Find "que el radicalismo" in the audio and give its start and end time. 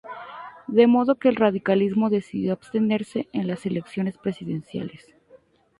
1.19-2.09